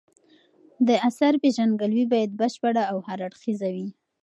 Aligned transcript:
د 0.87 0.89
اثر 1.07 1.33
پېژندګلوي 1.41 2.05
باید 2.13 2.31
بشپړه 2.41 2.83
او 2.91 2.97
هر 3.07 3.19
اړخیزه 3.27 3.69
وي. 3.75 3.87